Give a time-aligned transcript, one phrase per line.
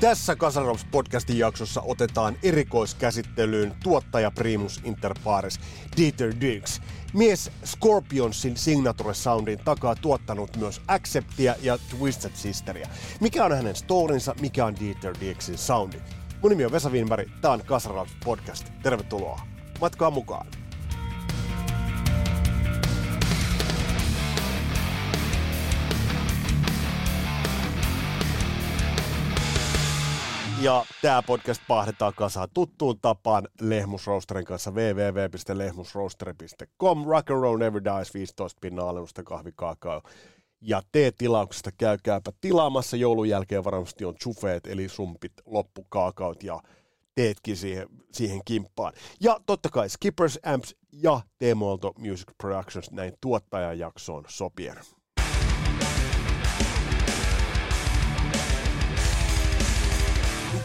[0.00, 5.60] Tässä Kasarops podcastin jaksossa otetaan erikoiskäsittelyyn tuottaja Primus Inter Pares
[5.96, 6.80] Dieter Dix.
[7.12, 12.88] Mies Scorpionsin Signature Soundin takaa tuottanut myös Acceptia ja Twisted Sisteria.
[13.20, 15.96] Mikä on hänen storinsa, mikä on Dieter Dixin soundi?
[16.42, 18.66] Mun nimi on Vesa Winberg, tää on Kasarops podcast.
[18.82, 19.40] Tervetuloa.
[19.80, 20.46] Matkaa mukaan.
[30.60, 38.14] Ja tämä podcast pahdetaan kasaan tuttuun tapaan Lehmusroosterin kanssa www.lehmusroasteri.com Rock and roll never dies
[38.14, 40.02] 15 pinnaa alennusta kahvikakao.
[40.60, 42.96] Ja T-tilauksesta käykääpä tilaamassa.
[42.96, 46.60] Joulun jälkeen varmasti on chufeet eli sumpit, loppukaakaut ja
[47.14, 48.92] teetkin siihen, siihen kimppaan.
[49.20, 54.76] Ja totta kai Skippers Amps ja T-Molto Music Productions näin tuottajajaksoon sopien.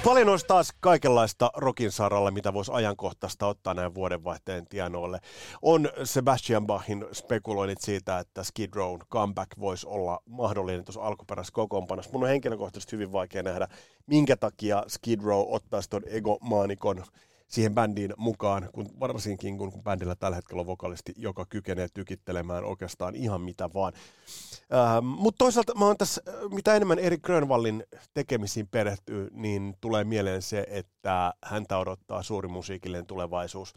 [0.05, 5.19] Paljon olisi taas kaikenlaista rokin saralla, mitä voisi ajankohtaista ottaa näin vuodenvaihteen tienoille.
[5.61, 12.11] On Sebastian Bachin spekuloinnit siitä, että Skid Row comeback voisi olla mahdollinen tuossa alkuperäisessä kokoonpanossa.
[12.13, 13.67] Mun on henkilökohtaisesti hyvin vaikea nähdä,
[14.07, 17.03] minkä takia Skid Row ottaisi tuon egomaanikon
[17.47, 22.63] siihen bändiin mukaan, kun varsinkin kun, kun bändillä tällä hetkellä on vokalisti, joka kykenee tykittelemään
[22.63, 23.93] oikeastaan ihan mitä vaan.
[24.73, 30.41] Ähm, Mutta toisaalta mä oon tässä, mitä enemmän Erik Grönvallin tekemisiin perehtyy, niin tulee mieleen
[30.41, 33.73] se, että häntä odottaa suuri musiikillinen tulevaisuus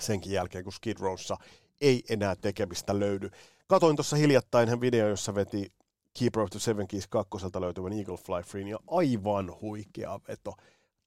[0.00, 1.36] senkin jälkeen, kun Skid Rowssa
[1.80, 3.30] ei enää tekemistä löydy.
[3.66, 5.72] Katoin tuossa hiljattain hän video, jossa veti
[6.18, 10.54] Keeper of the Seven Keys kakkoselta löytyvän Eagle Fly Free, ja aivan huikea veto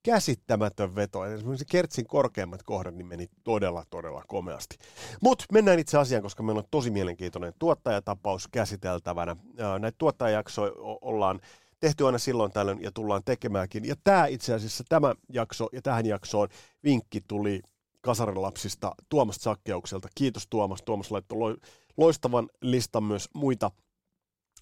[0.08, 1.25] käsittämätön veto.
[1.25, 4.78] Esimerkiksi kertsin korkeammat kohdat niin meni todella, todella komeasti.
[5.22, 9.35] Mutta mennään itse asiaan, koska meillä on tosi mielenkiintoinen tuottajatapaus käsiteltävänä.
[9.79, 11.40] Näitä tuottajajaksoja ollaan
[11.79, 13.85] tehty aina silloin tällöin ja tullaan tekemäänkin.
[13.85, 16.47] Ja tämä itse asiassa, tämä jakso ja tähän jaksoon
[16.84, 17.62] vinkki tuli
[18.01, 20.07] kasarilapsista Tuomas Sakkeukselta.
[20.16, 20.81] Kiitos Tuomas.
[20.85, 21.57] Tuomas laittoi
[21.97, 23.72] loistavan listan myös muita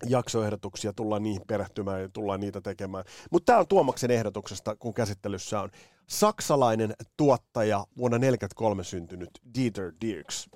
[0.10, 3.06] jaksoehdotuksia, tullaan niihin perehtymään ja tullaan niitä tekemään.
[3.32, 5.70] Mutta tämä on Tuomaksen ehdotuksesta, kun käsittelyssä on
[6.08, 10.50] saksalainen tuottaja, vuonna 1943 syntynyt Dieter Dirks.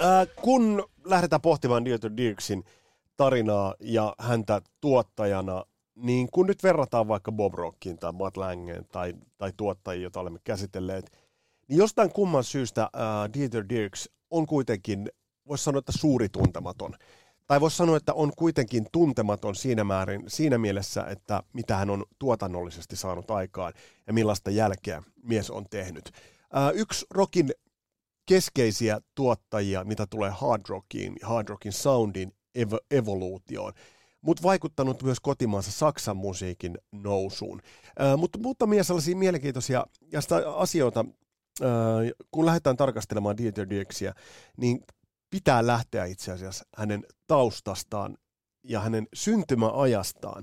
[0.00, 2.64] Ää, kun lähdetään pohtimaan Dieter Dirksin
[3.16, 5.64] tarinaa ja häntä tuottajana,
[5.94, 10.38] niin kun nyt verrataan vaikka Bob Rockin tai Matt Langeen tai, tai tuottajia, joita olemme
[10.44, 11.10] käsitelleet–
[11.68, 12.90] niin jostain kumman syystä äh,
[13.34, 15.10] Dieter Dirks on kuitenkin,
[15.48, 16.94] voisi sanoa, että suuri tuntematon.
[17.46, 22.04] Tai voisi sanoa, että on kuitenkin tuntematon siinä määrin, siinä mielessä, että mitä hän on
[22.18, 23.72] tuotannollisesti saanut aikaan
[24.06, 26.10] ja millaista jälkeä mies on tehnyt.
[26.56, 27.50] Äh, yksi rockin
[28.26, 33.72] keskeisiä tuottajia, mitä tulee hard rockiin, hard rockin soundin ev- evoluutioon,
[34.20, 37.60] mutta vaikuttanut myös kotimaansa Saksan musiikin nousuun.
[38.00, 40.20] Äh, mutta muutamia sellaisia mielenkiintoisia ja
[40.56, 41.04] asioita,
[42.30, 44.14] kun lähdetään tarkastelemaan Dieter Dirksiä,
[44.56, 44.80] niin
[45.30, 48.16] pitää lähteä itse asiassa hänen taustastaan
[48.62, 50.42] ja hänen syntymäajastaan,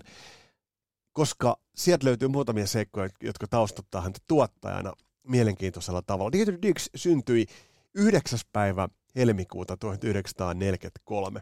[1.14, 4.94] koska sieltä löytyy muutamia seikkoja, jotka taustottaa häntä tuottajana
[5.28, 6.32] mielenkiintoisella tavalla.
[6.32, 7.46] Dieter Dix syntyi
[7.94, 8.40] 9.
[8.52, 11.42] päivä helmikuuta 1943.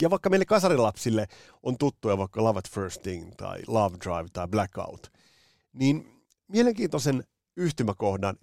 [0.00, 1.26] Ja vaikka meille kasarilapsille
[1.62, 5.12] on tuttuja vaikka Love at First Thing tai Love Drive tai Blackout,
[5.72, 7.24] niin mielenkiintoisen
[7.56, 8.36] yhtymäkohdan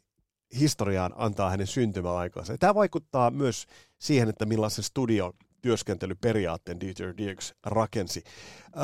[0.59, 2.57] historiaan antaa hänen syntymäaikansa.
[2.57, 3.67] Tämä vaikuttaa myös
[3.99, 8.23] siihen, että millaisen studio työskentelyperiaatteen Dieter Dirks rakensi.
[8.77, 8.83] Öö,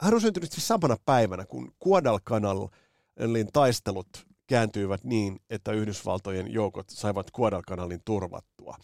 [0.00, 4.08] hän on syntynyt siis samana päivänä, kun Guadalcanalin taistelut
[4.46, 8.76] kääntyivät niin, että Yhdysvaltojen joukot saivat Guadalcanalin turvattua.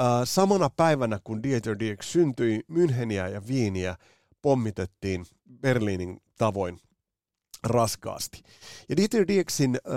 [0.00, 3.96] Öö, samana päivänä, kun Dieter Dirks syntyi, Müncheniä ja Viiniä
[4.42, 5.26] pommitettiin
[5.60, 6.80] Berliinin tavoin
[7.70, 8.42] raskaasti.
[8.88, 9.92] Ja Dieter Dieksin äh,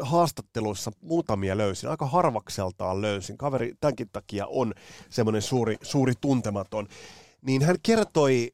[0.00, 3.38] haastatteluissa muutamia löysin, aika harvakseltaan löysin.
[3.38, 4.74] Kaveri tämänkin takia on
[5.10, 6.86] semmoinen suuri, suuri tuntematon.
[7.42, 8.52] Niin hän kertoi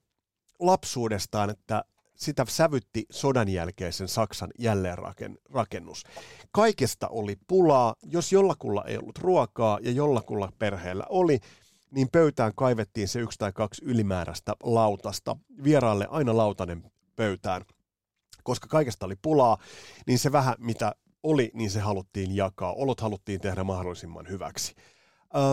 [0.59, 1.85] lapsuudestaan, että
[2.15, 6.05] sitä sävytti sodan jälkeisen Saksan jälleenrakennus.
[6.53, 11.39] Kaikesta oli pulaa, jos jollakulla ei ollut ruokaa ja jollakulla perheellä oli,
[11.91, 15.37] niin pöytään kaivettiin se yksi tai kaksi ylimääräistä lautasta.
[15.65, 17.63] Vieraalle aina lautanen pöytään
[18.43, 19.59] koska kaikesta oli pulaa,
[20.07, 22.73] niin se vähän, mitä oli, niin se haluttiin jakaa.
[22.73, 24.75] Olot haluttiin tehdä mahdollisimman hyväksi.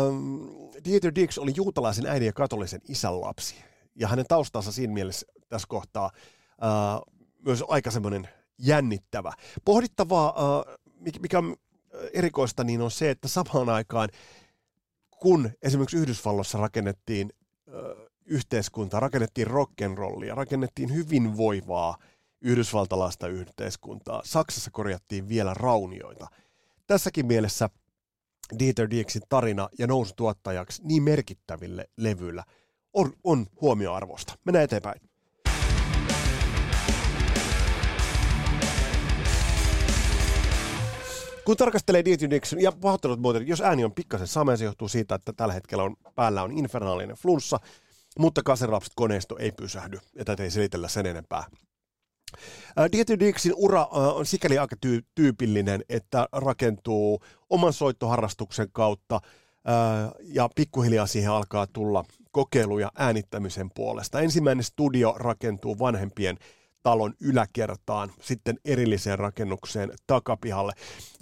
[0.07, 0.49] Um,
[0.85, 3.55] Dieter Dix oli juutalaisen äidin ja katolisen isän lapsi.
[3.95, 6.11] Ja hänen taustansa siinä mielessä tässä kohtaa
[6.45, 7.13] uh,
[7.45, 9.33] myös aika semmoinen jännittävä.
[9.65, 10.65] Pohdittavaa, uh,
[11.19, 11.55] mikä on
[12.13, 14.09] erikoista, niin on se, että samaan aikaan,
[15.19, 17.29] kun esimerkiksi Yhdysvalloissa rakennettiin
[17.67, 21.97] uh, yhteiskuntaa, rakennettiin rock'n'rollia, rakennettiin hyvinvoivaa
[22.41, 24.21] yhdysvaltalaista yhteiskuntaa.
[24.25, 26.27] Saksassa korjattiin vielä raunioita.
[26.87, 27.69] Tässäkin mielessä
[28.59, 32.43] Dieter Dixin tarina ja nousu tuottajaksi niin merkittäville levyillä
[32.93, 34.33] on, on huomioarvosta.
[34.45, 35.01] Mennään eteenpäin.
[41.45, 45.15] Kun tarkastelee Dieter Dixon, ja pahoittelut muuten, jos ääni on pikkasen sama, se johtuu siitä,
[45.15, 47.59] että tällä hetkellä on, päällä on infernaalinen flunssa,
[48.19, 51.43] mutta Kaserapsit koneisto ei pysähdy, ja tätä ei selitellä sen enempää.
[52.91, 59.21] Dieter Dixin ura on sikäli aika tyy- tyypillinen, että rakentuu oman soittoharrastuksen kautta
[60.21, 64.19] ja pikkuhiljaa siihen alkaa tulla kokeiluja äänittämisen puolesta.
[64.19, 66.37] Ensimmäinen studio rakentuu vanhempien
[66.83, 70.73] talon yläkertaan, sitten erilliseen rakennukseen takapihalle.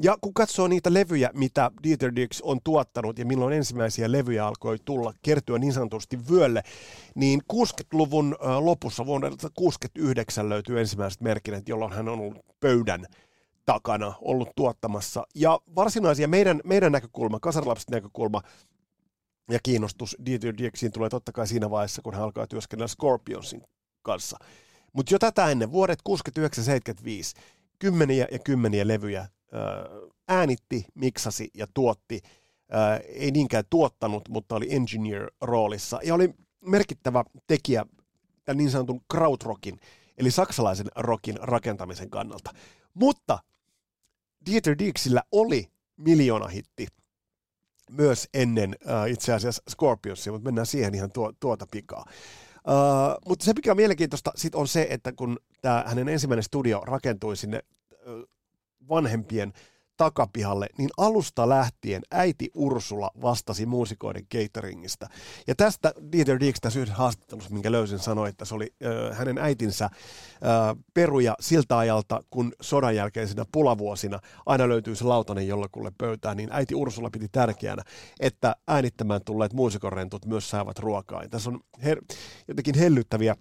[0.01, 4.77] Ja kun katsoo niitä levyjä, mitä Dieter Dix on tuottanut ja milloin ensimmäisiä levyjä alkoi
[4.86, 6.63] tulla, kertyä niin sanotusti vyölle,
[7.15, 13.06] niin 60-luvun lopussa vuonna 1969 löytyy ensimmäiset merkinnät, jolloin hän on ollut pöydän
[13.65, 15.27] takana ollut tuottamassa.
[15.36, 18.42] Ja varsinaisia meidän, meidän näkökulma, kasarlapset näkökulma,
[19.51, 23.63] ja kiinnostus Dieter Dixiin tulee totta kai siinä vaiheessa, kun hän alkaa työskennellä Scorpionsin
[24.01, 24.38] kanssa.
[24.98, 27.42] Mutta jo tätä ennen, vuodet 69-75,
[27.80, 29.28] kymmeniä ja kymmeniä levyjä
[30.28, 32.22] äänitti, miksasi ja tuotti.
[33.08, 36.00] Ei niinkään tuottanut, mutta oli engineer-roolissa.
[36.04, 36.34] Ja oli
[36.66, 37.86] merkittävä tekijä
[38.46, 39.80] tämän niin sanotun krautrockin,
[40.18, 42.54] eli saksalaisen rockin rakentamisen kannalta.
[42.94, 43.40] Mutta
[44.46, 45.72] Dieter Dixillä oli
[46.54, 46.88] hitti
[47.92, 52.06] myös ennen uh, itse asiassa Scorpionsia, mutta mennään siihen ihan tuo, tuota pikaa.
[52.68, 56.81] Uh, mutta se, mikä on mielenkiintoista sit on se, että kun tämä hänen ensimmäinen studio
[56.86, 57.62] rakentui sinne
[58.08, 58.24] uh,
[58.90, 59.54] vanhempien
[59.98, 65.08] takapihalle, niin alusta lähtien äiti Ursula vastasi muusikoiden cateringista.
[65.48, 69.38] Ja tästä Dieter Dix tässä yhdessä haastattelussa, minkä löysin, sanoi, että se oli äh, hänen
[69.38, 69.92] äitinsä äh,
[70.94, 76.76] peruja siltä ajalta, kun sodan jälkeisenä pulavuosina aina löytyy se lautanen jollekulle pöytään, niin äiti
[76.76, 77.84] Ursula piti tärkeänä,
[78.20, 81.24] että äänittämään tulleet muusikorentut myös saavat ruokaa.
[81.24, 82.16] Ja tässä on her-
[82.48, 83.36] jotenkin hellyttäviä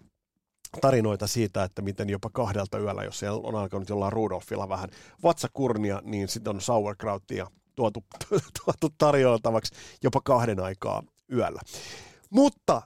[0.76, 4.90] tarinoita siitä, että miten jopa kahdelta yöllä, jos siellä on alkanut jollain Rudolfilla vähän
[5.22, 8.04] vatsakurnia, niin sitten on sauerkrautia tuotu,
[8.64, 11.02] tuotu tarjoiltavaksi jopa kahden aikaa
[11.32, 11.60] yöllä.
[12.30, 12.82] Mutta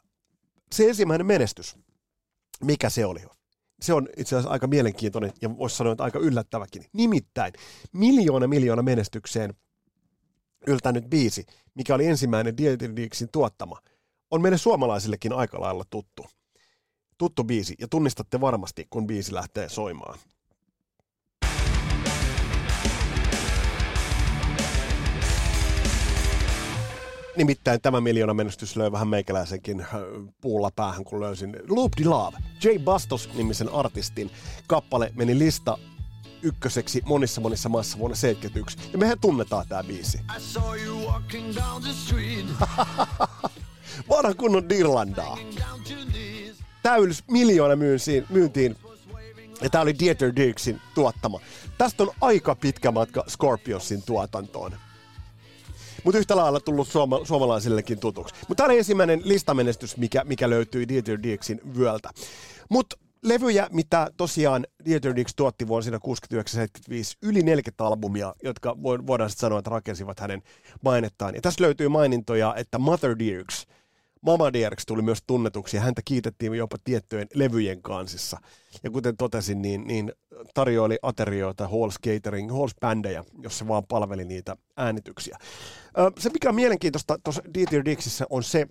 [0.73, 1.77] se ensimmäinen menestys,
[2.65, 3.21] mikä se oli?
[3.83, 6.85] Se on itse asiassa aika mielenkiintoinen ja voisi sanoa, että aika yllättäväkin.
[6.93, 7.53] Nimittäin
[7.93, 9.55] miljoona miljoona menestykseen
[10.67, 12.91] yltänyt biisi, mikä oli ensimmäinen Dieter
[13.33, 13.81] tuottama,
[14.31, 16.27] on meille suomalaisillekin aika lailla tuttu
[17.21, 20.19] tuttu biisi ja tunnistatte varmasti, kun biisi lähtee soimaan.
[27.37, 29.89] Nimittäin tämä miljoona menestys löi vähän meikäläisenkin äh,
[30.41, 32.39] puulla päähän, kun löysin Loop de Love.
[32.65, 34.31] Jay Bastos nimisen artistin
[34.67, 35.79] kappale meni lista
[36.43, 38.79] ykköseksi monissa monissa maissa vuonna 71.
[38.93, 40.21] Ja mehän tunnetaan tämä biisi.
[44.11, 45.39] Vanha kunnon Dirlandaa
[46.83, 48.77] täydys miljoona myyntiin, myyntiin
[49.61, 51.41] ja tämä oli Dieter Dixin tuottama.
[51.79, 54.73] Tästä on aika pitkä matka Scorpionsin tuotantoon.
[56.05, 58.35] Mutta yhtä lailla tullut suoma, suomalaisillekin tutuksi.
[58.49, 62.11] Mutta tämä oli ensimmäinen listamenestys, mikä, mikä löytyi Dieter Dixin vyöltä.
[62.69, 66.01] Mutta levyjä, mitä tosiaan Dieter Dix tuotti vuosina 69-75,
[67.23, 70.43] yli 40 albumia, jotka voidaan sitten sanoa, että rakensivat hänen
[70.85, 71.35] mainettaan.
[71.35, 73.67] Ja tässä löytyy mainintoja, että Mother Dierks–
[74.21, 78.41] Mama Dierks tuli myös tunnetuksi ja häntä kiitettiin jopa tiettyjen levyjen kansissa.
[78.83, 80.13] Ja kuten totesin, niin, niin
[80.55, 85.39] tarjoili aterioita Halls Catering, Halls bändejä, jos se vaan palveli niitä äänityksiä.
[86.19, 88.67] Se, mikä on mielenkiintoista tuossa Dieter Dixissä on se,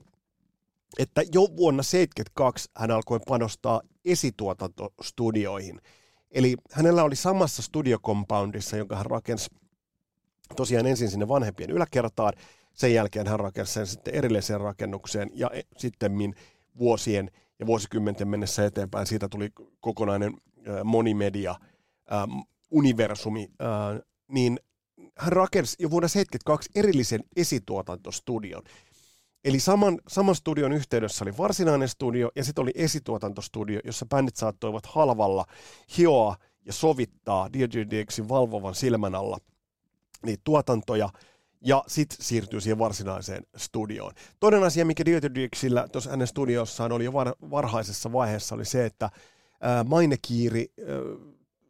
[1.00, 5.82] että jo vuonna 1972 hän alkoi panostaa esituotantostudioihin.
[6.32, 9.50] Eli hänellä oli samassa studiokompoundissa, jonka hän rakensi
[10.56, 12.34] tosiaan ensin sinne vanhempien yläkertaan,
[12.80, 16.12] sen jälkeen hän rakensi sen sitten erilliseen rakennukseen ja e, sitten
[16.78, 20.34] vuosien ja vuosikymmenten mennessä eteenpäin siitä tuli kokonainen
[20.84, 21.56] monimedia
[22.72, 23.52] universumi,
[24.28, 24.60] niin
[25.18, 28.64] hän rakensi jo vuonna 1972 erillisen esituotantostudion.
[29.44, 34.86] Eli saman, saman studion yhteydessä oli varsinainen studio ja sitten oli esituotantostudio, jossa bändit saattoivat
[34.86, 35.46] halvalla
[35.98, 39.38] hioa ja sovittaa DJ Dixin valvovan silmän alla
[40.26, 41.10] niitä tuotantoja,
[41.62, 44.14] ja sitten siirtyy siihen varsinaiseen studioon.
[44.40, 48.86] Toinen asia, mikä DJ Dixillä tuossa hänen studiossaan oli jo var, varhaisessa vaiheessa, oli se,
[48.86, 49.10] että
[49.62, 50.86] ää, maine kiiri ää,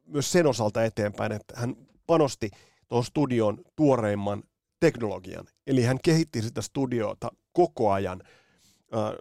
[0.05, 1.75] myös sen osalta eteenpäin, että hän
[2.07, 2.49] panosti
[2.87, 4.43] tuohon studion tuoreimman
[4.79, 5.45] teknologian.
[5.67, 8.21] Eli hän kehitti sitä studiota koko ajan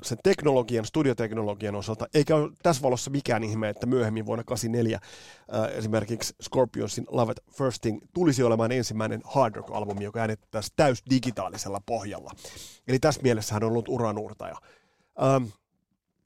[0.03, 6.35] sen teknologian, studioteknologian osalta, eikä ole tässä valossa mikään ihme, että myöhemmin vuonna 1984 esimerkiksi
[6.43, 12.31] Scorpionsin Love at First Thing tulisi olemaan ensimmäinen hard rock-albumi, joka äänettäisiin täys digitaalisella pohjalla.
[12.89, 14.57] Eli tässä mielessä hän on ollut uranuurtaja.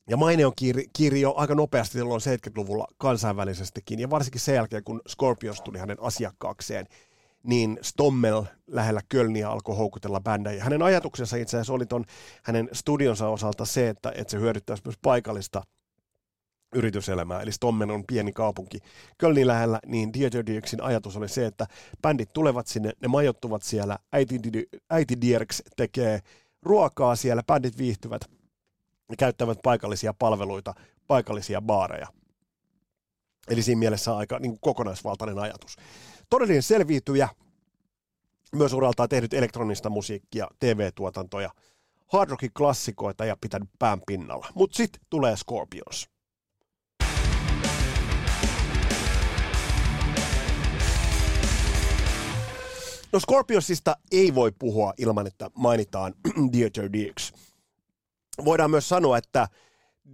[0.09, 4.85] Ja maine on kiiri, kiiri jo aika nopeasti silloin 70-luvulla kansainvälisestikin, ja varsinkin sen jälkeen,
[4.85, 6.87] kun Scorpions tuli hänen asiakkaakseen,
[7.43, 10.65] niin Stommel lähellä Kölniä alkoi houkutella bändejä.
[10.65, 12.05] Hänen ajatuksensa itse asiassa oli ton
[12.43, 15.63] hänen studionsa osalta se, että, että se hyödyttäisi myös paikallista
[16.75, 18.79] yrityselämää, eli Stommen on pieni kaupunki
[19.19, 21.67] Kölnin lähellä, niin Dieter Dierksin ajatus oli se, että
[22.03, 24.41] bändit tulevat sinne, ne majoittuvat siellä, äiti,
[24.91, 26.21] äiti Dierks tekee
[26.63, 28.31] ruokaa siellä, bändit viihtyvät,
[29.09, 30.75] ne käyttävät paikallisia palveluita,
[31.07, 32.07] paikallisia baareja.
[33.49, 35.77] Eli siinä mielessä aika niin kokonaisvaltainen ajatus
[36.33, 37.29] todellinen selviytyjä,
[38.53, 41.51] myös uraltaan tehnyt elektronista musiikkia, TV-tuotantoja,
[42.07, 44.47] hard rockin klassikoita ja pitänyt pään pinnalla.
[44.55, 46.09] Mutta sitten tulee Scorpions.
[53.13, 56.15] No Scorpionsista ei voi puhua ilman, että mainitaan
[56.53, 57.33] Dieter Dierks.
[58.45, 59.49] Voidaan myös sanoa, että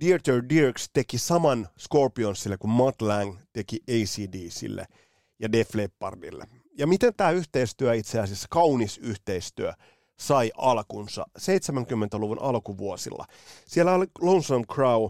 [0.00, 4.86] Dieter Dierks teki saman Scorpionsille kuin Matt Lang teki ACDsille–
[5.38, 6.46] ja Def Leppardille.
[6.78, 9.72] Ja miten tämä yhteistyö itse asiassa, kaunis yhteistyö,
[10.16, 13.26] sai alkunsa 70-luvun alkuvuosilla.
[13.66, 15.08] Siellä oli Lonesome Crow,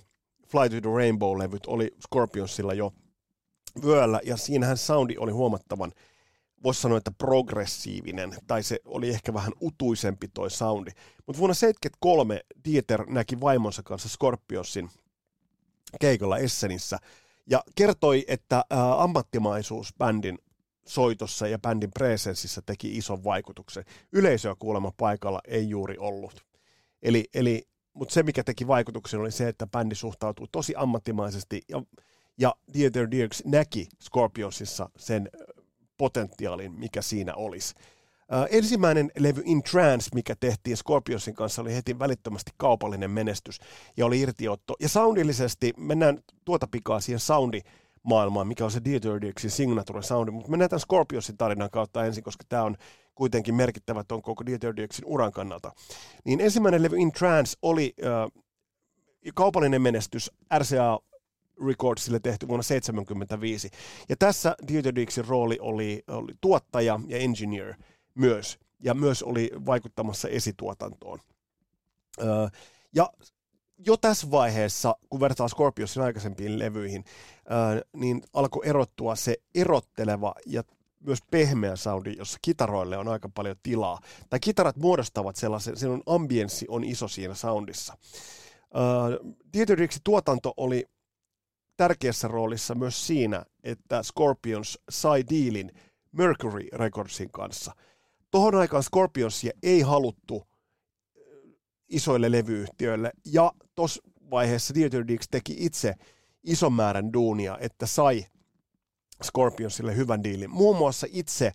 [0.49, 2.93] Fly to the Rainbow-levyt oli Scorpionsilla jo
[3.85, 5.93] vyöllä, ja siinähän soundi oli huomattavan,
[6.63, 10.91] voisi sanoa, että progressiivinen, tai se oli ehkä vähän utuisempi toi soundi.
[11.27, 14.91] Mutta vuonna 1973 Dieter näki vaimonsa kanssa Scorpionsin
[16.01, 16.99] keikolla Essenissä,
[17.51, 20.39] ja kertoi, että ää, ammattimaisuus bändin
[20.87, 23.85] soitossa ja bändin presenssissä teki ison vaikutuksen.
[24.13, 26.45] Yleisöä kuulemma paikalla ei juuri ollut.
[27.03, 31.83] Eli, eli, mutta se, mikä teki vaikutuksen, oli se, että bändi suhtautui tosi ammattimaisesti ja,
[32.39, 35.29] ja Dieter Dirks näki Scorpionsissa sen
[35.99, 37.75] potentiaalin, mikä siinä olisi.
[38.33, 43.61] Äh, ensimmäinen levy In Trance, mikä tehtiin Scorpionsin kanssa, oli heti välittömästi kaupallinen menestys
[43.97, 44.75] ja oli irtiotto.
[44.81, 47.61] Ja soundillisesti, mennään tuota pikaa siihen soundi
[48.03, 52.25] maailmaan, mikä on se Dieter Dixin signature soundi, mutta mennään tämän Scorpionsin tarinan kautta ensin,
[52.25, 52.77] koska tämä on
[53.15, 55.73] kuitenkin merkittävä tuon koko Dieter Dixin uran kannalta.
[56.25, 58.43] Niin ensimmäinen levy In Trance oli äh,
[59.35, 60.99] kaupallinen menestys RCA
[61.67, 63.71] Recordsille tehty vuonna 1975.
[64.09, 67.75] Ja tässä Dieter Dixin rooli oli, oli tuottaja ja engineer–
[68.19, 71.19] myös, ja myös oli vaikuttamassa esituotantoon.
[72.23, 72.49] Öö,
[72.95, 73.13] ja
[73.87, 77.05] jo tässä vaiheessa, kun vertaa Scorpionsin aikaisempiin levyihin,
[77.51, 80.63] öö, niin alkoi erottua se erotteleva ja
[81.01, 84.01] myös pehmeä soundi, jossa kitaroille on aika paljon tilaa.
[84.31, 87.97] Tai kitarat muodostavat sellaisen, silloin ambienssi on iso siinä soundissa.
[89.53, 90.87] Dieter tuotanto oli
[91.77, 95.73] tärkeässä roolissa myös siinä, että Scorpions sai diilin
[96.13, 97.73] Mercury Recordsin kanssa–
[98.31, 100.47] Tuohon aikaan Scorpionsia ei haluttu
[101.89, 105.95] isoille levyyhtiöille, ja tuossa vaiheessa Dieter Dix teki itse
[106.45, 108.27] ison määrän duunia, että sai
[109.25, 110.51] Scorpionsille hyvän diilin.
[110.51, 111.53] Muun muassa itse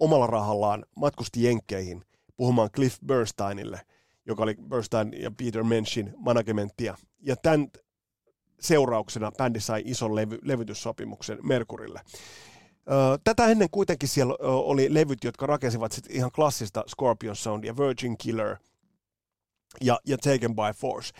[0.00, 2.04] omalla rahallaan matkusti Jenkkeihin
[2.36, 3.80] puhumaan Cliff Bernsteinille,
[4.26, 6.96] joka oli Bernstein ja Peter Menschin managementtia.
[7.20, 7.68] Ja tämän
[8.60, 12.00] seurauksena bändi sai ison levy, levytyssopimuksen Merkurille.
[13.24, 18.56] Tätä ennen kuitenkin siellä oli levyt, jotka rakensivat sit ihan klassista Scorpion Soundia, Virgin Killer
[19.80, 21.12] ja, ja Taken by Force.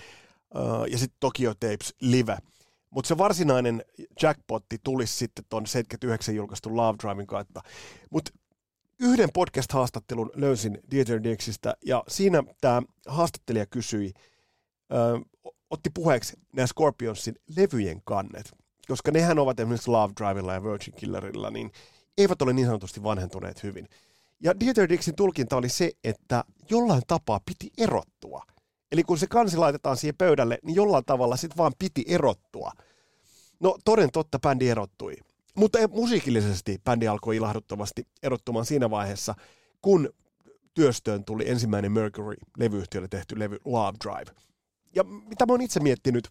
[0.91, 2.39] Ja sitten Tokyo Tapes Live.
[2.91, 3.85] Mutta se varsinainen
[4.23, 7.61] jackpotti tulisi sitten tuon 79 julkaistun Love Driving kautta.
[8.11, 8.31] Mutta
[9.01, 14.13] yhden podcast-haastattelun löysin Dieter Dixistä, ja siinä tämä haastattelija kysyi,
[14.93, 15.21] ö,
[15.71, 18.53] otti puheeksi nämä Scorpionsin levyjen kannet
[18.89, 21.73] koska nehän ovat esimerkiksi Love Drivella ja Virgin Killerilla, niin
[22.19, 23.89] eivät ole niin sanotusti vanhentuneet hyvin.
[24.41, 28.43] Ja Dieter Dixin tulkinta oli se, että jollain tapaa piti erottua.
[28.93, 32.73] Eli kun se kansi laitetaan siihen pöydälle, niin jollain tavalla sitten vaan piti erottua.
[33.61, 35.15] No toden totta bändi erottui.
[35.55, 39.35] Mutta musiikillisesti bändi alkoi ilahduttavasti erottumaan siinä vaiheessa,
[39.83, 40.11] kun
[40.75, 44.41] työstöön tuli ensimmäinen Mercury-levyyhtiölle tehty levy Love Drive.
[44.95, 46.29] Ja mitä mä oon itse miettinyt,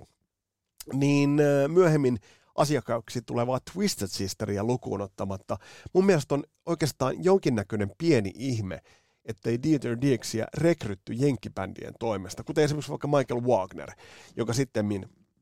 [0.93, 2.19] niin myöhemmin
[2.55, 5.57] asiakkaaksi tulevaa Twisted Sisteria lukuun ottamatta.
[5.93, 8.81] Mun mielestä on oikeastaan jonkinnäköinen pieni ihme,
[9.25, 13.91] ettei Dieter Diexia rekrytty jenkkibändien toimesta, kuten esimerkiksi vaikka Michael Wagner,
[14.37, 14.85] joka sitten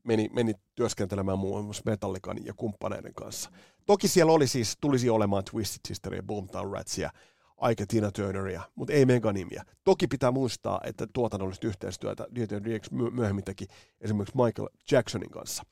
[0.04, 3.50] meni, meni työskentelemään muun muassa Metallican ja kumppaneiden kanssa.
[3.86, 7.10] Toki siellä oli siis, tulisi olemaan Twisted Sister ja Boomtown Ratsia,
[7.56, 9.64] aika Tina Turneria, mutta ei Meganimia.
[9.84, 12.26] Toki pitää muistaa, että tuotannollista yhteistyötä
[12.64, 13.66] Diex myöhemmin teki
[14.00, 15.62] esimerkiksi Michael Jacksonin kanssa.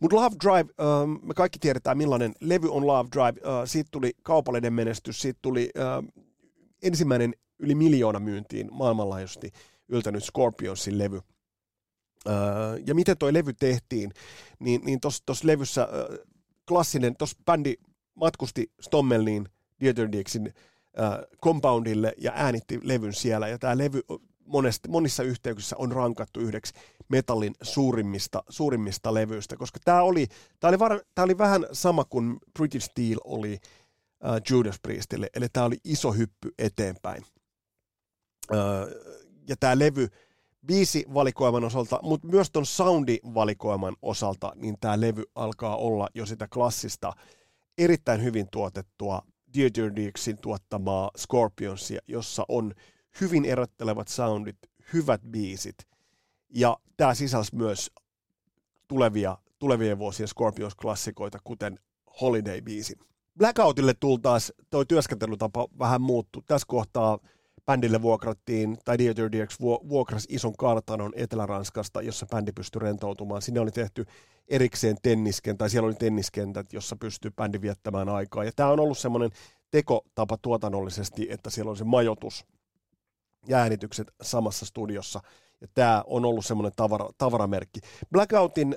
[0.00, 3.50] Mutta Love Drive, ähm, me kaikki tiedetään millainen levy on Love Drive.
[3.50, 6.24] Äh, siitä tuli kaupallinen menestys, siitä tuli äh,
[6.82, 9.50] ensimmäinen yli miljoona myyntiin maailmanlaajuisesti
[9.88, 11.20] yltänyt Scorpionsin levy.
[12.28, 12.34] Äh,
[12.86, 14.12] ja miten toi levy tehtiin,
[14.58, 15.88] niin, niin tuossa levyssä
[16.68, 17.74] klassinen, tuossa bändi
[18.14, 19.48] matkusti Stommelniin
[19.80, 20.73] Dieter Diexin äh,
[21.44, 23.48] compoundille ja äänitti levyn siellä.
[23.48, 24.00] Ja tämä levy
[24.46, 26.74] monesti, monissa yhteyksissä on rankattu yhdeksi
[27.08, 30.26] metallin suurimmista, suurimmista levyistä, koska tämä oli,
[30.60, 33.58] tää oli, var, tää oli vähän sama kuin British Steel oli
[34.24, 37.24] äh, Judas Priestille, eli tämä oli iso hyppy eteenpäin.
[38.52, 38.58] Äh,
[39.48, 40.08] ja tämä levy,
[40.66, 46.48] biisi valikoiman osalta, mutta myös ton soundi-valikoiman osalta, niin tämä levy alkaa olla jo sitä
[46.48, 47.12] klassista,
[47.78, 49.22] erittäin hyvin tuotettua
[49.96, 52.74] Dixin tuottamaa Scorpionsia, jossa on
[53.20, 54.56] hyvin erottelevat soundit,
[54.92, 55.76] hyvät biisit.
[56.50, 57.90] Ja tämä sisälsi myös
[58.88, 61.78] tulevia, tulevien vuosien Scorpions-klassikoita, kuten
[62.20, 62.98] Holiday-biisin.
[63.38, 66.42] Blackoutille tultaas toi työskentelytapa vähän muuttu.
[66.46, 67.18] Tässä kohtaa
[67.66, 73.42] bändille vuokrattiin, tai Dieter Dierks vuokrasi ison kartanon Etelä-Ranskasta, jossa bändi pystyi rentoutumaan.
[73.42, 74.04] Sinne oli tehty
[74.48, 78.44] erikseen tenniskenttä, tai siellä oli tenniskentät, jossa pystyy bändi viettämään aikaa.
[78.44, 79.30] Ja tämä on ollut semmoinen
[79.70, 82.46] tekotapa tuotannollisesti, että siellä on se majoitus
[83.48, 85.20] ja äänitykset samassa studiossa.
[85.60, 87.80] Ja tämä on ollut semmoinen tavara, tavaramerkki.
[88.12, 88.76] Blackoutin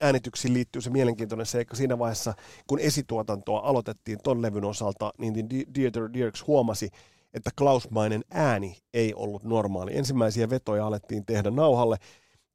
[0.00, 2.34] äänityksiin liittyy se mielenkiintoinen seikka siinä vaiheessa,
[2.66, 6.90] kun esituotantoa aloitettiin ton levyn osalta, niin Dieter Dierks huomasi,
[7.34, 9.96] että Klausmainen ääni ei ollut normaali.
[9.96, 11.96] Ensimmäisiä vetoja alettiin tehdä nauhalle,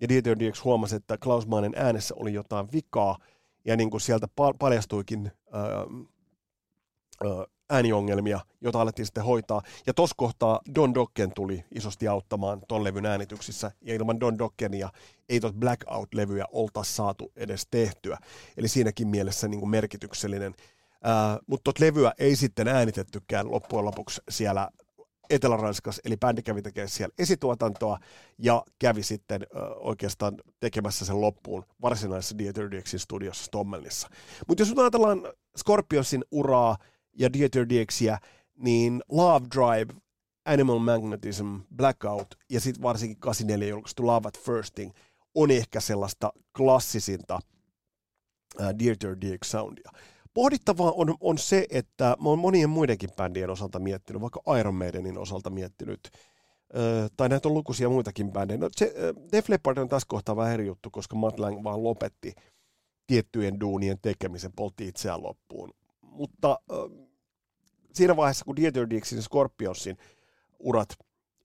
[0.02, 3.18] ja Dieter Dierks huomasi, että Klausmainen äänessä oli jotain vikaa,
[3.66, 4.28] ja niin kuin sieltä
[4.60, 9.62] paljastuikin ää, ää, ääniongelmia, joita alettiin sitten hoitaa.
[9.88, 14.90] Ja tuossa kohtaa Don Dokken tuli isosti auttamaan ton levyn äänityksissä, ja ilman Don Dokkenia
[15.30, 18.18] ei tot Blackout-levyjä oltaisi saatu edes tehtyä.
[18.58, 20.54] Eli siinäkin mielessä niin kuin merkityksellinen
[21.06, 24.70] Uh, mutta tuota levyä ei sitten äänitettykään loppujen lopuksi siellä
[25.30, 28.00] Etelä-Ranskassa, eli bändi kävi tekemään siellä esituotantoa
[28.38, 34.10] ja kävi sitten uh, oikeastaan tekemässä sen loppuun varsinaisessa Dieter Diexin studiossa Stommelnissa.
[34.48, 35.22] Mutta jos nyt ajatellaan
[35.58, 36.78] Scorpionsin uraa
[37.18, 38.18] ja Dieter Diexia,
[38.56, 39.94] niin Love Drive,
[40.46, 44.92] Animal Magnetism, Blackout ja sitten varsinkin 84 julkaistu Love at Firsting
[45.36, 47.40] on ehkä sellaista klassisinta
[48.60, 49.92] uh, Dieter Diex soundia.
[50.34, 55.18] Pohdittavaa on, on se, että mä oon monien muidenkin bändien osalta miettinyt, vaikka Iron Maidenin
[55.18, 56.00] osalta miettinyt,
[56.76, 58.58] ö, tai näitä on lukuisia muitakin bändejä.
[58.58, 58.94] No, se,
[59.32, 62.34] Def Leppard on tässä kohtaa vähän eri juttu, koska Matt Lang vaan lopetti
[63.08, 65.74] tiettyjen duunien tekemisen, poltti itseään loppuun.
[66.02, 66.76] Mutta ö,
[67.94, 69.98] siinä vaiheessa, kun Dieter Dixin ja Scorpionsin
[70.60, 70.90] urat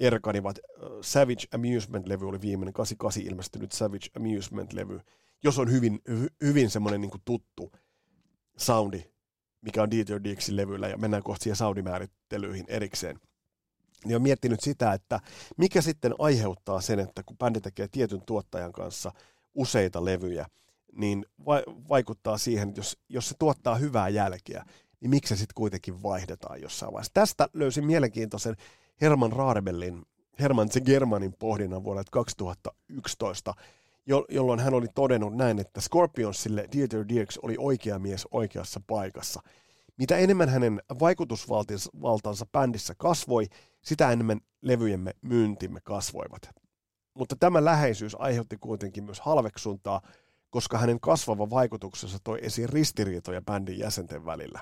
[0.01, 0.59] erkanivat,
[1.01, 5.01] Savage Amusement-levy oli viimeinen, 88 ilmestynyt Savage Amusement-levy,
[5.45, 7.73] jos on hyvin, hy, hyvin semmoinen niin tuttu
[8.57, 9.05] soundi,
[9.61, 13.21] mikä on Dieter Dixin levyllä, ja mennään kohta siihen soundimäärittelyihin erikseen,
[14.05, 15.21] niin on miettinyt sitä, että
[15.57, 19.13] mikä sitten aiheuttaa sen, että kun bändi tekee tietyn tuottajan kanssa
[19.55, 20.47] useita levyjä,
[20.93, 24.65] niin va- vaikuttaa siihen, että jos, jos se tuottaa hyvää jälkeä,
[25.01, 27.15] niin miksi se sitten kuitenkin vaihdetaan jossain vaiheessa.
[27.15, 28.57] Tästä löysin mielenkiintoisen
[29.01, 30.03] Herman Raarbellin,
[30.41, 33.63] Herman Germanin pohdinnan vuodelta 2011, jo,
[34.29, 39.41] jolloin hän oli todennut näin, että Scorpionsille Dieter Dierks oli oikea mies oikeassa paikassa.
[39.97, 43.47] Mitä enemmän hänen vaikutusvaltansa bändissä kasvoi,
[43.83, 46.51] sitä enemmän levyjemme myyntimme kasvoivat.
[47.15, 50.01] Mutta tämä läheisyys aiheutti kuitenkin myös halveksuntaa,
[50.51, 54.61] koska hänen kasvava vaikutuksensa toi esiin ristiriitoja bändin jäsenten välillä.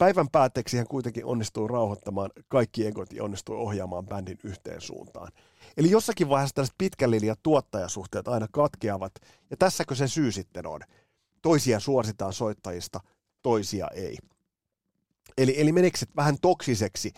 [0.00, 5.32] Päivän päätteeksi hän kuitenkin onnistui rauhoittamaan kaikki egot ja onnistui ohjaamaan bändin yhteen suuntaan.
[5.76, 9.12] Eli jossakin vaiheessa tällaiset pitkän linjan tuottajasuhteet aina katkeavat,
[9.50, 10.80] ja tässäkö se syy sitten on?
[11.42, 13.00] Toisia suositaan soittajista,
[13.42, 14.16] toisia ei.
[15.38, 17.12] Eli, eli meneekö se vähän toksiseksi,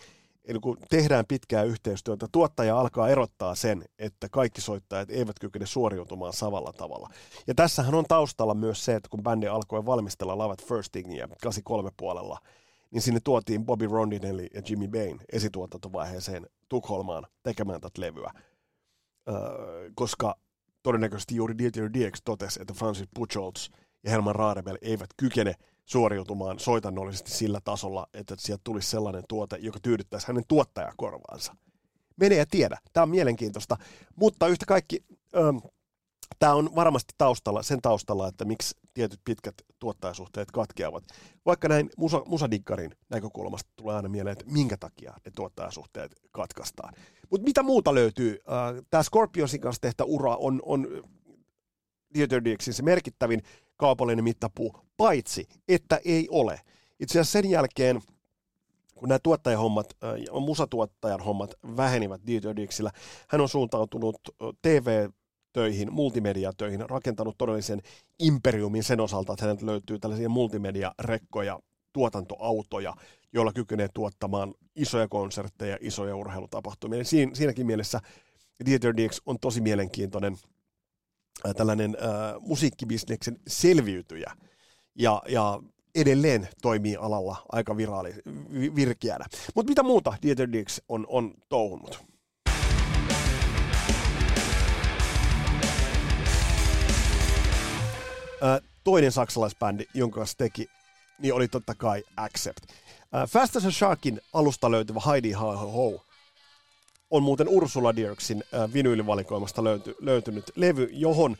[0.45, 6.33] eli kun tehdään pitkää yhteistyötä, tuottaja alkaa erottaa sen, että kaikki soittajat eivät kykene suoriutumaan
[6.33, 7.09] samalla tavalla.
[7.47, 12.39] Ja tässähän on taustalla myös se, että kun bändi alkoi valmistella Lavat Firstingia 83 puolella,
[12.93, 18.31] niin sinne tuotiin Bobby Rondinelli ja Jimmy Bain esituotantovaiheeseen Tukholmaan tekemään tätä levyä,
[19.29, 19.35] öö,
[19.95, 20.35] koska
[20.83, 23.69] todennäköisesti juuri Dieter Diex totesi, että Francis Buchholz
[24.03, 25.53] ja Herman Rarebel eivät kykene
[25.85, 31.55] suoriutumaan soitannollisesti sillä tasolla, että sieltä tulisi sellainen tuote, joka tyydyttäisi hänen tuottajakorvaansa.
[32.17, 32.77] Mene ja tiedä.
[32.93, 33.77] Tämä on mielenkiintoista.
[34.15, 35.03] Mutta yhtä kaikki,
[35.37, 35.57] ähm,
[36.39, 41.03] tämä on varmasti taustalla, sen taustalla, että miksi tietyt pitkät tuottajasuhteet katkeavat.
[41.45, 46.93] Vaikka näin musa, musadikkarin näkökulmasta tulee aina mieleen, että minkä takia ne tuottajasuhteet katkaistaan.
[47.29, 48.39] Mutta mitä muuta löytyy?
[48.89, 50.87] Tämä Scorpionsin kanssa tehtä ura on, on
[52.15, 53.41] DXin se merkittävin
[53.77, 56.61] kaupallinen mittapuu, paitsi että ei ole.
[56.99, 58.01] Itse asiassa sen jälkeen,
[58.95, 59.87] kun nämä tuottajahommat,
[60.45, 62.91] musatuottajan hommat vähenivät Theater DXillä,
[63.27, 64.17] hän on suuntautunut
[64.61, 65.09] TV
[65.53, 67.81] töihin, multimediatöihin, rakentanut todellisen
[68.19, 71.59] imperiumin sen osalta, että häneltä löytyy tällaisia multimediarekkoja,
[71.93, 72.93] tuotantoautoja,
[73.33, 76.97] joilla kykenee tuottamaan isoja konsertteja, isoja urheilutapahtumia.
[76.97, 77.99] Eli siinä, siinäkin mielessä
[78.65, 80.37] Dieter Dix on tosi mielenkiintoinen
[81.45, 84.31] äh, tällainen äh, musiikkibisneksen selviytyjä.
[84.95, 85.59] Ja, ja
[85.95, 88.13] edelleen toimii alalla aika viraali,
[88.75, 89.25] virkeänä.
[89.55, 92.12] Mutta mitä muuta Dieter Dix on, on touhunut?
[98.83, 100.69] Toinen saksalaisbändi, jonka kanssa teki,
[101.19, 102.63] niin oli totta kai Accept.
[103.29, 106.05] Fast as a Sharkin alusta löytyvä Heidi Ho Ho
[107.11, 111.37] on muuten Ursula Dirksin vinyylivalikoimasta löyty, löytynyt levy, johon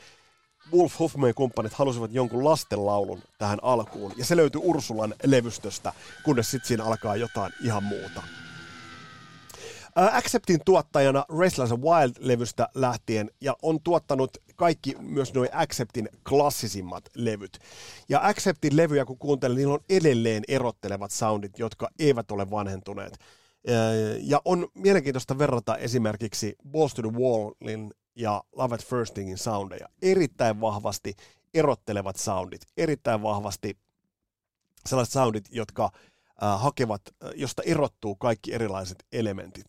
[0.73, 6.67] Wolf Hoffman kumppanit halusivat jonkun lastenlaulun tähän alkuun, ja se löytyy Ursulan levystöstä, kunnes sitten
[6.67, 8.23] siinä alkaa jotain ihan muuta.
[9.95, 17.59] Acceptin tuottajana Restless Wild-levystä lähtien ja on tuottanut kaikki myös noin Acceptin klassisimmat levyt.
[18.09, 23.17] Ja Acceptin levyjä kun kuuntelee, niillä on edelleen erottelevat soundit, jotka eivät ole vanhentuneet.
[24.19, 29.87] Ja on mielenkiintoista verrata esimerkiksi Balls to the Wallin ja Love at Firstingin soundeja.
[30.01, 31.15] Erittäin vahvasti
[31.53, 33.77] erottelevat soundit, erittäin vahvasti
[34.85, 35.91] sellaiset soundit, jotka
[36.43, 37.01] äh, hakevat,
[37.35, 39.65] josta erottuu kaikki erilaiset elementit.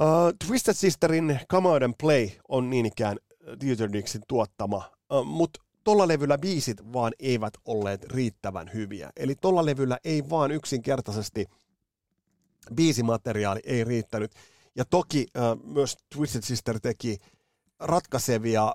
[0.00, 3.16] Uh, Twisted Sisterin Come Out and Play on niin ikään
[3.58, 9.10] Theater Dixin tuottama, uh, mutta tuolla levyllä biisit vaan eivät olleet riittävän hyviä.
[9.16, 11.46] Eli tuolla levyllä ei vaan yksinkertaisesti
[12.74, 14.32] biisimateriaali ei riittänyt.
[14.76, 17.18] Ja toki uh, myös Twisted Sister teki
[17.80, 18.74] ratkaisevia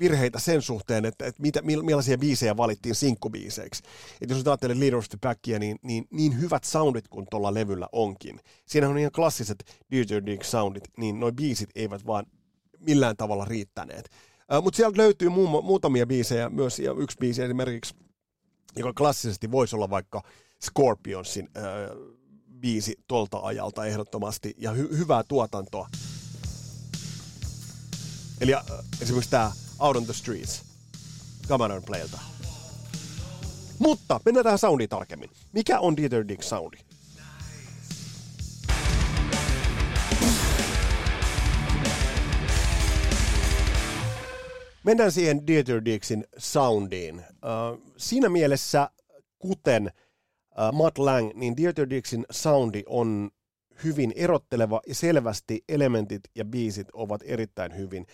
[0.00, 3.82] virheitä sen suhteen, että, että mitä, millaisia biisejä valittiin sinkkubiiseiksi.
[4.20, 7.54] Että jos nyt ajattelee Leader of the Backia, niin, niin, niin hyvät soundit kuin tuolla
[7.54, 8.40] levyllä onkin.
[8.66, 12.26] Siinä on ihan klassiset DJ Dig soundit, niin nuo biisit eivät vaan
[12.78, 14.10] millään tavalla riittäneet.
[14.56, 17.94] Uh, Mutta sieltä löytyy muu, muutamia biisejä myös, ja yksi biisi esimerkiksi,
[18.76, 20.22] joka klassisesti voisi olla vaikka
[20.64, 22.16] Scorpionsin uh,
[22.60, 25.88] biisi tuolta ajalta ehdottomasti, ja hy- hyvää tuotantoa.
[28.40, 28.60] Eli uh,
[29.02, 30.62] esimerkiksi tämä Out on the Streets
[31.48, 32.18] Cameron Playlta.
[33.78, 35.30] Mutta mennään tähän soundiin tarkemmin.
[35.52, 36.76] Mikä on Dieter Dick soundi?
[44.84, 47.22] Mennään siihen Dieter Dixin soundiin.
[47.96, 48.90] Siinä mielessä,
[49.38, 49.92] kuten
[50.72, 53.30] Matt Lang, niin Dieter Dixin soundi on
[53.84, 58.06] hyvin erotteleva ja selvästi elementit ja biisit ovat erittäin hyvin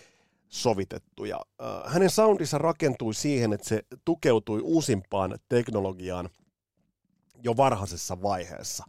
[0.49, 1.39] sovitettuja.
[1.61, 6.29] Äh, hänen soundissa rakentui siihen, että se tukeutui uusimpaan teknologiaan
[7.43, 8.85] jo varhaisessa vaiheessa.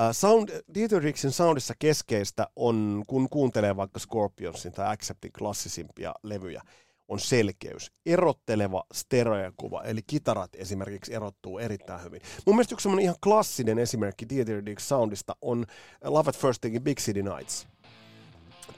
[0.00, 6.62] Äh, sound, Dieter Dixin soundissa keskeistä on, kun kuuntelee vaikka Scorpionsin tai Acceptin klassisimpia levyjä,
[7.08, 7.92] on selkeys.
[8.06, 12.20] Erotteleva stereokuva, eli kitarat esimerkiksi erottuu erittäin hyvin.
[12.46, 15.66] Mun mielestä yksi ihan klassinen esimerkki Dieter soundista on
[16.04, 17.66] Love at First Thing Big City Nights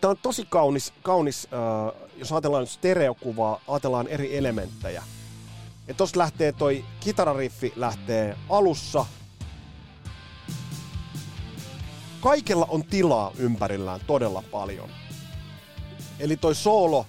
[0.04, 5.02] Tämä on tosi kaunis, kaunis äh, jos ajatellaan stereokuvaa, ajatellaan eri elementtejä.
[5.88, 9.06] Ja tossa lähtee toi kitarariffi lähtee alussa.
[12.20, 14.88] Kaikella on tilaa ympärillään todella paljon.
[16.18, 17.06] Eli toi soolo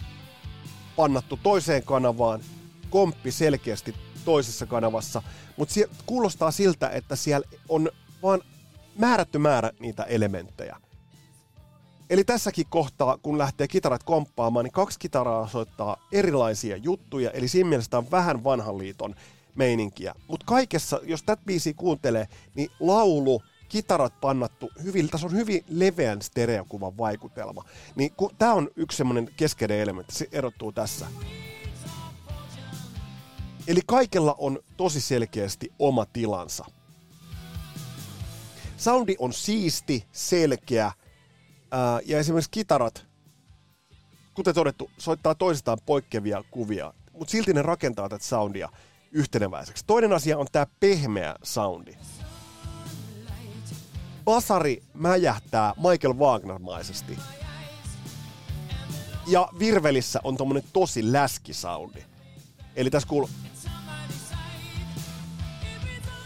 [0.96, 2.42] pannattu toiseen kanavaan,
[2.90, 5.24] komppi selkeästi toisessa kanavassa,
[5.58, 7.90] mutta kuulostaa siltä, että siellä on
[8.24, 8.42] vaan
[8.98, 10.78] määrätty määrä niitä elementtejä.
[12.10, 17.70] Eli tässäkin kohtaa, kun lähtee kitarat komppaamaan, niin kaksi kitaraa soittaa erilaisia juttuja, eli siinä
[17.70, 19.16] mielessä on vähän vanhan liiton
[19.56, 20.14] meininkiä.
[20.28, 26.22] Mutta kaikessa, jos tätä biisiä kuuntelee, niin laulu, kitarat pannattu hyvin, tässä on hyvin leveän
[26.22, 27.64] stereokuvan vaikutelma.
[27.96, 31.08] Niin tämä on yksi semmoinen keskeinen elementti, se erottuu tässä.
[33.68, 36.66] Eli kaikella on tosi selkeästi oma tilansa.
[38.78, 40.92] Soundi on siisti, selkeä,
[42.06, 43.06] ja esimerkiksi kitarat,
[44.34, 48.70] kuten todettu, soittaa toisistaan poikkeavia kuvia, mutta silti ne rakentaa tätä soundia
[49.12, 49.84] yhteneväiseksi.
[49.88, 51.94] Toinen asia on tämä pehmeä soundi.
[54.26, 57.18] Basari mäjähtää Michael Wagner-maisesti.
[59.28, 62.04] Ja virvelissä on tommonen tosi läskisoundi.
[62.76, 63.30] Eli tässä kuuluu...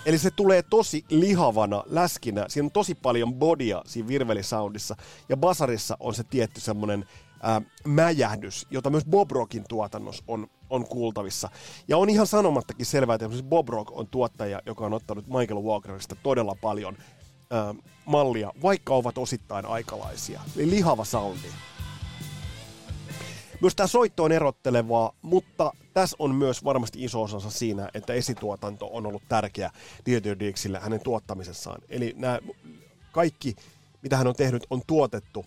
[0.10, 2.45] Eli se tulee tosi lihavana, läskinä.
[2.48, 4.95] Siinä on tosi paljon bodia siinä virvelisoundissa.
[5.30, 7.06] Ja basarissa on se tietty semmonen
[7.43, 11.50] ää, mäjähdys, jota myös Bob Rockin tuotannossa on, on kuultavissa.
[11.88, 16.15] Ja on ihan sanomattakin selvää, että Bob Rock on tuottaja, joka on ottanut Michael Walkerista
[16.24, 16.98] todella paljon
[17.50, 20.41] ää, mallia, vaikka ovat osittain aikalaisia.
[20.56, 21.48] Eli lihava soundi.
[23.62, 28.89] Myös tämä soitto on erottelevaa, mutta tässä on myös varmasti iso osansa siinä, että esituotanto
[28.91, 29.72] on ollut tärkeä
[30.06, 31.82] Dieter Dixille hänen tuottamisessaan.
[31.89, 32.39] Eli nämä
[33.12, 33.56] kaikki,
[34.02, 35.45] mitä hän on tehnyt, on tuotettu,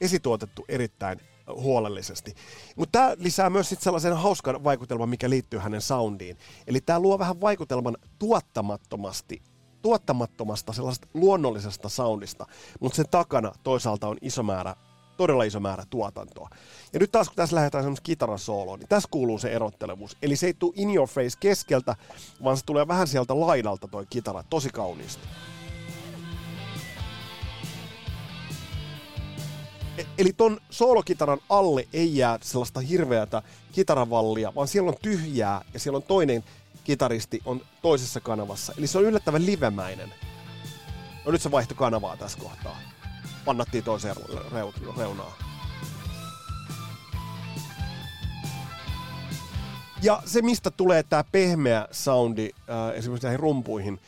[0.00, 1.20] esituotettu erittäin
[1.54, 2.34] huolellisesti.
[2.76, 6.36] Mutta tämä lisää myös sit sellaisen hauskan vaikutelman, mikä liittyy hänen soundiin.
[6.66, 9.42] Eli tämä luo vähän vaikutelman tuottamattomasti
[9.82, 12.46] tuottamattomasta sellaisesta luonnollisesta soundista,
[12.80, 14.76] mutta sen takana toisaalta on iso määrä
[15.20, 16.50] todella iso määrä tuotantoa.
[16.92, 20.16] Ja nyt taas kun tässä lähdetään semmoista kitarasooloa, niin tässä kuuluu se erottelevuus.
[20.22, 21.96] Eli se ei tule in your face keskeltä,
[22.44, 25.28] vaan se tulee vähän sieltä laidalta toi kitara, tosi kauniisti.
[29.98, 35.80] E- eli ton soolokitaran alle ei jää sellaista hirveätä kitaravallia, vaan siellä on tyhjää ja
[35.80, 36.44] siellä on toinen
[36.84, 38.72] kitaristi on toisessa kanavassa.
[38.78, 40.14] Eli se on yllättävän livemäinen.
[41.24, 42.76] No nyt se vaihto kanavaa tässä kohtaa
[43.44, 44.16] pannattiin toiseen
[44.96, 45.32] reunaan.
[50.02, 54.00] Ja se, mistä tulee tämä pehmeä soundi äh, esimerkiksi näihin rumpuihin,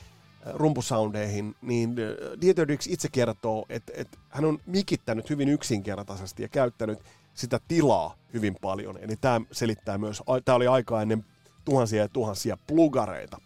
[0.46, 6.42] äh, rumpusoundeihin, niin äh, Dieter Dix itse kertoo, että, että hän on mikittänyt hyvin yksinkertaisesti
[6.42, 6.98] ja käyttänyt
[7.34, 8.98] sitä tilaa hyvin paljon.
[8.98, 11.24] Eli tämä selittää myös, tämä oli aikaa ennen
[11.64, 13.40] tuhansia ja tuhansia plugareita.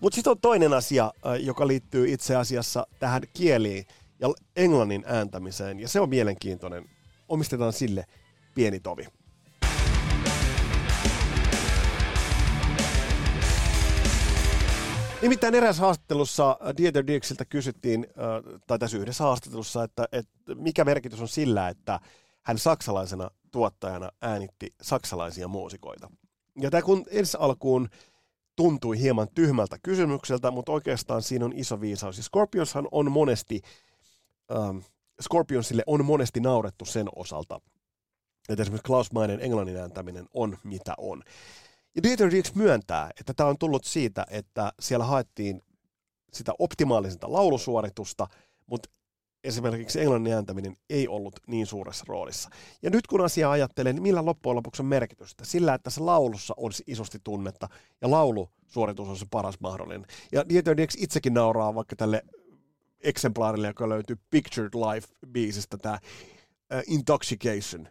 [0.00, 3.86] Mutta sitten on toinen asia, äh, joka liittyy itse asiassa tähän kieliin
[4.20, 6.84] ja englannin ääntämiseen, ja se on mielenkiintoinen.
[7.28, 8.04] Omistetaan sille
[8.54, 9.06] pieni tovi.
[15.22, 21.20] Nimittäin eräs haastattelussa Dieter Dixiltä kysyttiin, äh, tai tässä yhdessä haastattelussa, että, että mikä merkitys
[21.20, 22.00] on sillä, että
[22.42, 26.10] hän saksalaisena tuottajana äänitti saksalaisia muusikoita.
[26.60, 27.88] Ja tämä kun ensi alkuun
[28.56, 32.16] tuntui hieman tyhmältä kysymykseltä, mutta oikeastaan siinä on iso viisaus.
[32.16, 33.62] Ja Scorpionshan on monesti
[34.52, 34.78] ähm,
[35.22, 37.60] Scorpionsille on monesti naurettu sen osalta,
[38.48, 41.22] että esimerkiksi Klaus Mainen englannin ääntäminen on mitä on.
[41.96, 45.62] Ja Dieter Dix myöntää, että tämä on tullut siitä, että siellä haettiin
[46.32, 48.26] sitä optimaalisinta laulusuoritusta,
[48.66, 48.88] mutta
[49.44, 52.50] esimerkiksi englannin ääntäminen ei ollut niin suuressa roolissa.
[52.82, 55.44] Ja nyt kun asiaa ajattelen, niin millä loppujen lopuksi on merkitystä?
[55.44, 57.68] Sillä, että se laulussa on isosti tunnetta
[58.00, 60.06] ja laulusuoritus on se paras mahdollinen.
[60.32, 62.22] Ja Dieter Dix itsekin nauraa vaikka tälle
[63.00, 65.98] eksemplaarille, joka löytyy Pictured Life-biisistä, tämä
[66.74, 67.88] uh, Intoxication.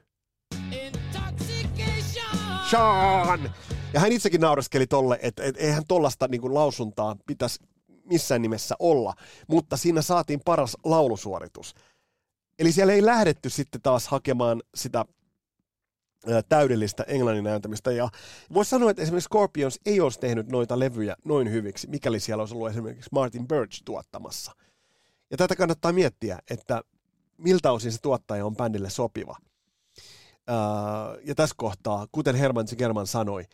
[0.72, 2.60] Intoxication.
[2.70, 3.54] Sean!
[3.93, 7.60] Ja hän itsekin nauraskeli tolle, että et, eihän tollasta niin lausuntaa pitäisi
[8.04, 9.13] missään nimessä olla,
[9.48, 11.76] mutta siinä saatiin paras laulusuoritus.
[12.60, 15.06] Eli siellä ei lähdetty sitten taas hakemaan sitä
[16.50, 17.91] täydellistä englannin ääntämistä.
[17.91, 18.10] Ja
[18.54, 22.56] voisi sanoa, että esimerkiksi Scorpions ei olisi tehnyt noita levyjä noin hyviksi, mikäli siellä olisi
[22.56, 24.52] ollut esimerkiksi Martin Birch tuottamassa–
[25.32, 26.82] ja tätä kannattaa miettiä, että
[27.38, 29.38] miltä osin se tuottaja on bändille sopiva.
[31.24, 33.46] ja tässä kohtaa, kuten Herman German sanoi,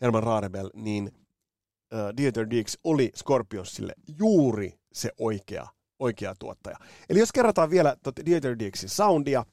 [0.00, 5.66] Herman Rarebel, niin uh, Dieter Dix oli Scorpionsille juuri se oikea,
[5.98, 6.76] oikea tuottaja.
[7.10, 9.44] Eli jos kerrataan vielä Dieter Dixin soundia,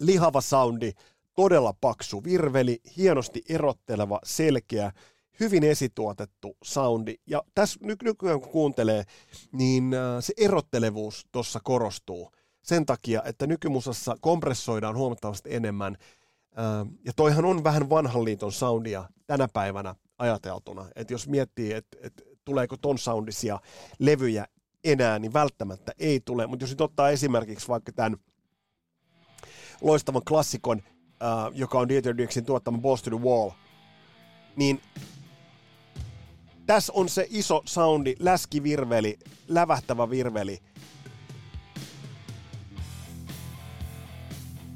[0.00, 0.92] lihava soundi,
[1.34, 4.92] todella paksu virveli, hienosti erotteleva, selkeä,
[5.40, 7.14] hyvin esituotettu soundi.
[7.26, 9.04] Ja tässä nykyään kun kuuntelee,
[9.52, 12.32] niin äh, se erottelevuus tuossa korostuu.
[12.62, 15.96] Sen takia, että nykymusassa kompressoidaan huomattavasti enemmän.
[16.58, 20.86] Äh, ja toihan on vähän vanhan liiton soundia tänä päivänä ajateltuna.
[20.94, 23.60] Että jos miettii, että, että tuleeko ton soundisia
[23.98, 24.46] levyjä
[24.84, 26.46] enää, niin välttämättä ei tule.
[26.46, 28.18] Mutta jos nyt ottaa esimerkiksi vaikka tämän
[29.80, 30.82] loistavan klassikon,
[31.22, 33.50] äh, joka on Dieter Dixin tuottama the Wall,
[34.56, 34.80] niin
[36.66, 40.58] tässä on se iso soundi, läskivirveli, lävähtävä virveli.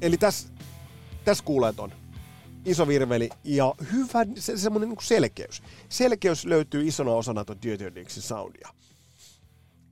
[0.01, 0.49] Eli tässä
[1.25, 1.91] täs kuulee ton
[2.65, 5.63] iso virveli ja hyvä se, semmoinen niin selkeys.
[5.89, 7.59] Selkeys löytyy isona osana tuon
[7.95, 8.69] Dixin soundia.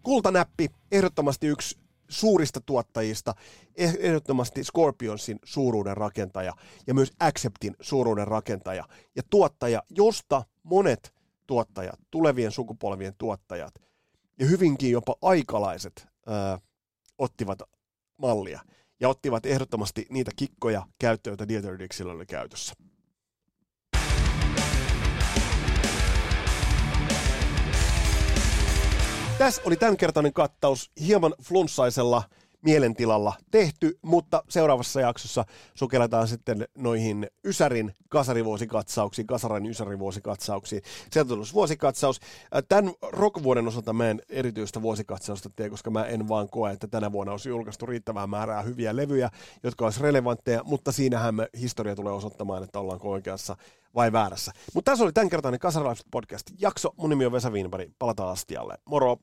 [0.03, 1.77] Kultanäppi, ehdottomasti yksi
[2.09, 3.35] suurista tuottajista,
[3.75, 6.53] eh, ehdottomasti Scorpionsin suuruuden rakentaja
[6.87, 8.83] ja myös Acceptin suuruuden rakentaja
[9.15, 11.16] ja tuottaja, josta monet
[11.47, 13.73] tuottajat, tulevien sukupolvien tuottajat
[14.39, 16.59] ja hyvinkin jopa aikalaiset ää,
[17.17, 17.59] ottivat
[18.17, 18.61] mallia
[18.99, 22.73] ja ottivat ehdottomasti niitä kikkoja käyttöön, joita Dieter Dixillä oli käytössä.
[29.37, 32.23] Tässä oli tämänkertainen kattaus hieman flunssaisella
[32.67, 40.81] mielentilalla tehty, mutta seuraavassa jaksossa sukelletaan sitten noihin Ysärin kasarivuosikatsauksiin, Kasaran Ysärivuosikatsauksiin.
[41.11, 42.19] Sieltä tullut vuosikatsaus.
[42.69, 47.11] Tämän rockvuoden osalta mä en erityistä vuosikatsausta tee, koska mä en vaan koe, että tänä
[47.11, 49.29] vuonna olisi julkaistu riittävää määrää hyviä levyjä,
[49.63, 53.57] jotka olisi relevantteja, mutta siinähän me historia tulee osoittamaan, että ollaanko oikeassa
[53.95, 54.51] vai väärässä.
[54.73, 56.89] Mutta tässä oli tämänkertainen Kasarilaiset podcast jakso.
[56.97, 57.91] Mun nimi on Vesa Wienberg.
[57.99, 58.77] Palataan astialle.
[58.85, 59.17] Moro!